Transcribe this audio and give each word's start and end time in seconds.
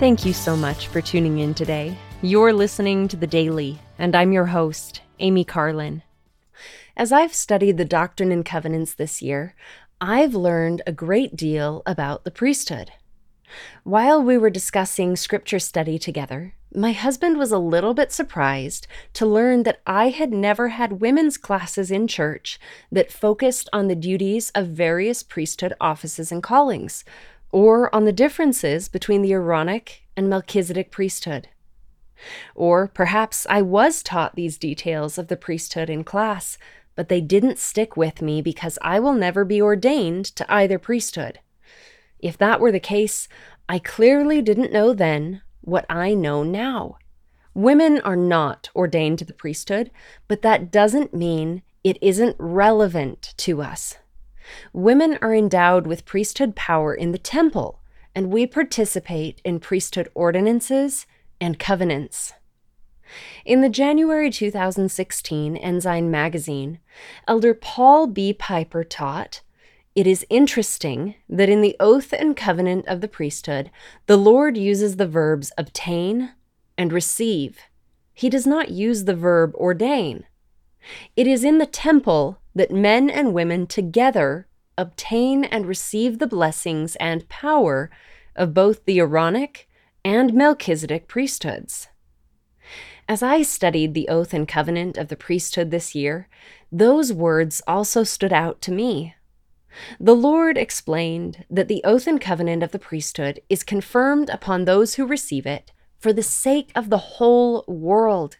Thank 0.00 0.24
you 0.24 0.32
so 0.32 0.56
much 0.56 0.86
for 0.86 1.02
tuning 1.02 1.40
in 1.40 1.52
today. 1.52 1.94
You're 2.22 2.54
listening 2.54 3.06
to 3.08 3.18
The 3.18 3.26
Daily, 3.26 3.78
and 3.98 4.16
I'm 4.16 4.32
your 4.32 4.46
host, 4.46 5.02
Amy 5.18 5.44
Carlin. 5.44 6.02
As 6.96 7.12
I've 7.12 7.34
studied 7.34 7.76
the 7.76 7.84
Doctrine 7.84 8.32
and 8.32 8.42
Covenants 8.42 8.94
this 8.94 9.20
year, 9.20 9.54
I've 10.00 10.34
learned 10.34 10.80
a 10.86 10.92
great 10.92 11.36
deal 11.36 11.82
about 11.84 12.24
the 12.24 12.30
priesthood. 12.30 12.92
While 13.84 14.22
we 14.22 14.38
were 14.38 14.48
discussing 14.48 15.16
scripture 15.16 15.58
study 15.58 15.98
together, 15.98 16.54
my 16.74 16.92
husband 16.92 17.36
was 17.36 17.52
a 17.52 17.58
little 17.58 17.92
bit 17.92 18.10
surprised 18.10 18.86
to 19.12 19.26
learn 19.26 19.64
that 19.64 19.82
I 19.86 20.08
had 20.08 20.32
never 20.32 20.68
had 20.68 21.02
women's 21.02 21.36
classes 21.36 21.90
in 21.90 22.06
church 22.06 22.58
that 22.90 23.12
focused 23.12 23.68
on 23.70 23.88
the 23.88 23.96
duties 23.96 24.50
of 24.54 24.68
various 24.68 25.22
priesthood 25.22 25.74
offices 25.78 26.32
and 26.32 26.42
callings, 26.42 27.04
or 27.52 27.94
on 27.94 28.04
the 28.04 28.12
differences 28.12 28.88
between 28.88 29.22
the 29.22 29.32
Aaronic 29.32 30.02
and 30.16 30.28
Melchizedek 30.28 30.90
priesthood. 30.90 31.48
Or 32.54 32.86
perhaps 32.88 33.46
I 33.48 33.62
was 33.62 34.02
taught 34.02 34.36
these 34.36 34.58
details 34.58 35.18
of 35.18 35.28
the 35.28 35.36
priesthood 35.36 35.88
in 35.88 36.04
class, 36.04 36.58
but 36.94 37.08
they 37.08 37.20
didn't 37.20 37.58
stick 37.58 37.96
with 37.96 38.20
me 38.20 38.42
because 38.42 38.78
I 38.82 39.00
will 39.00 39.14
never 39.14 39.44
be 39.44 39.62
ordained 39.62 40.26
to 40.36 40.52
either 40.52 40.78
priesthood. 40.78 41.40
If 42.18 42.36
that 42.38 42.60
were 42.60 42.72
the 42.72 42.80
case, 42.80 43.28
I 43.68 43.78
clearly 43.78 44.42
didn't 44.42 44.72
know 44.72 44.92
then 44.92 45.42
what 45.62 45.86
I 45.88 46.14
know 46.14 46.42
now. 46.42 46.98
Women 47.54 48.00
are 48.02 48.16
not 48.16 48.70
ordained 48.76 49.18
to 49.20 49.24
the 49.24 49.32
priesthood, 49.32 49.90
but 50.28 50.42
that 50.42 50.70
doesn't 50.70 51.14
mean 51.14 51.62
it 51.82 51.98
isn't 52.02 52.36
relevant 52.38 53.34
to 53.38 53.62
us. 53.62 53.96
Women 54.72 55.18
are 55.22 55.34
endowed 55.34 55.86
with 55.86 56.04
priesthood 56.04 56.54
power 56.56 56.94
in 56.94 57.12
the 57.12 57.18
temple, 57.18 57.80
and 58.14 58.30
we 58.30 58.46
participate 58.46 59.40
in 59.44 59.60
priesthood 59.60 60.08
ordinances 60.14 61.06
and 61.40 61.58
covenants. 61.58 62.32
In 63.44 63.60
the 63.60 63.68
January 63.68 64.30
2016 64.30 65.56
Ensign 65.56 66.10
magazine, 66.10 66.78
Elder 67.26 67.54
Paul 67.54 68.06
B. 68.06 68.32
Pieper 68.32 68.84
taught 68.84 69.40
it 69.96 70.06
is 70.06 70.24
interesting 70.30 71.16
that 71.28 71.48
in 71.48 71.62
the 71.62 71.76
oath 71.80 72.12
and 72.12 72.36
covenant 72.36 72.86
of 72.86 73.00
the 73.00 73.08
priesthood, 73.08 73.70
the 74.06 74.16
Lord 74.16 74.56
uses 74.56 74.96
the 74.96 75.06
verbs 75.06 75.50
obtain 75.58 76.30
and 76.78 76.92
receive. 76.92 77.58
He 78.14 78.30
does 78.30 78.46
not 78.46 78.70
use 78.70 79.04
the 79.04 79.16
verb 79.16 79.54
ordain. 79.56 80.24
It 81.16 81.26
is 81.26 81.42
in 81.44 81.58
the 81.58 81.66
temple 81.66 82.38
that 82.54 82.70
men 82.70 83.08
and 83.10 83.32
women 83.32 83.66
together 83.66 84.46
obtain 84.76 85.44
and 85.44 85.66
receive 85.66 86.18
the 86.18 86.26
blessings 86.26 86.96
and 86.96 87.28
power 87.28 87.90
of 88.34 88.54
both 88.54 88.84
the 88.84 88.98
Aaronic 88.98 89.68
and 90.04 90.32
Melchizedek 90.32 91.06
priesthoods. 91.06 91.88
As 93.08 93.22
I 93.22 93.42
studied 93.42 93.94
the 93.94 94.08
oath 94.08 94.32
and 94.32 94.46
covenant 94.46 94.96
of 94.96 95.08
the 95.08 95.16
priesthood 95.16 95.70
this 95.70 95.94
year, 95.94 96.28
those 96.70 97.12
words 97.12 97.60
also 97.66 98.04
stood 98.04 98.32
out 98.32 98.60
to 98.62 98.72
me. 98.72 99.14
The 99.98 100.14
Lord 100.14 100.56
explained 100.56 101.44
that 101.50 101.68
the 101.68 101.82
oath 101.84 102.06
and 102.06 102.20
covenant 102.20 102.62
of 102.62 102.72
the 102.72 102.78
priesthood 102.78 103.40
is 103.48 103.62
confirmed 103.62 104.28
upon 104.30 104.64
those 104.64 104.94
who 104.94 105.06
receive 105.06 105.46
it 105.46 105.72
for 105.98 106.12
the 106.12 106.22
sake 106.22 106.70
of 106.74 106.88
the 106.88 106.98
whole 106.98 107.64
world. 107.66 108.38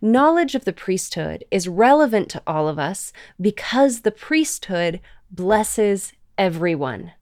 Knowledge 0.00 0.54
of 0.54 0.64
the 0.64 0.72
priesthood 0.72 1.44
is 1.50 1.68
relevant 1.68 2.28
to 2.30 2.42
all 2.46 2.68
of 2.68 2.78
us 2.78 3.12
because 3.40 4.00
the 4.00 4.10
priesthood 4.10 5.00
blesses 5.30 6.12
everyone. 6.36 7.12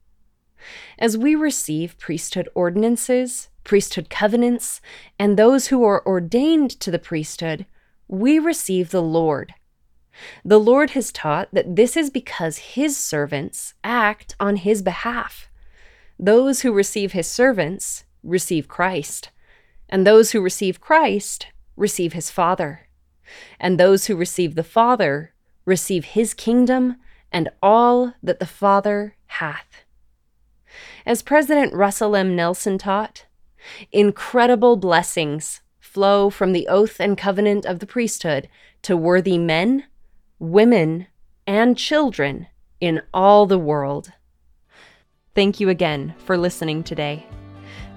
As 0.97 1.17
we 1.17 1.35
receive 1.35 1.97
priesthood 1.97 2.49
ordinances, 2.55 3.49
priesthood 3.63 4.09
covenants, 4.09 4.81
and 5.19 5.37
those 5.37 5.67
who 5.67 5.83
are 5.83 6.05
ordained 6.05 6.71
to 6.79 6.91
the 6.91 6.99
priesthood, 6.99 7.65
we 8.07 8.39
receive 8.39 8.91
the 8.91 9.01
Lord 9.01 9.53
the 10.43 10.59
Lord 10.59 10.91
has 10.91 11.11
taught 11.11 11.49
that 11.53 11.75
this 11.75 11.95
is 11.95 12.09
because 12.09 12.57
his 12.57 12.97
servants 12.97 13.73
act 13.83 14.35
on 14.39 14.57
his 14.57 14.81
behalf. 14.81 15.49
Those 16.19 16.61
who 16.61 16.71
receive 16.71 17.11
his 17.11 17.27
servants 17.27 18.05
receive 18.23 18.67
Christ, 18.67 19.29
and 19.89 20.05
those 20.05 20.31
who 20.31 20.41
receive 20.41 20.81
Christ 20.81 21.47
receive 21.77 22.13
his 22.13 22.29
Father, 22.29 22.87
and 23.59 23.79
those 23.79 24.07
who 24.07 24.15
receive 24.15 24.55
the 24.55 24.63
Father 24.63 25.33
receive 25.65 26.05
his 26.05 26.33
kingdom 26.33 26.97
and 27.31 27.49
all 27.61 28.13
that 28.21 28.39
the 28.39 28.45
Father 28.45 29.15
hath. 29.27 29.85
As 31.05 31.21
President 31.21 31.73
Russell 31.73 32.15
M. 32.15 32.35
Nelson 32.35 32.77
taught, 32.77 33.25
incredible 33.91 34.75
blessings 34.75 35.61
flow 35.79 36.29
from 36.29 36.51
the 36.51 36.67
oath 36.67 36.99
and 36.99 37.17
covenant 37.17 37.65
of 37.65 37.79
the 37.79 37.87
priesthood 37.87 38.49
to 38.81 38.97
worthy 38.97 39.37
men 39.37 39.85
women, 40.39 41.07
and 41.45 41.77
children 41.77 42.47
in 42.79 43.01
all 43.13 43.45
the 43.45 43.57
world. 43.57 44.11
Thank 45.33 45.59
you 45.59 45.69
again 45.69 46.15
for 46.25 46.37
listening 46.37 46.83
today. 46.83 47.25